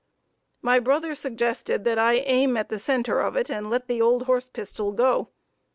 [0.63, 4.23] My brother suggested that I aim at the center of it and let the old
[4.23, 5.29] horse pistol go.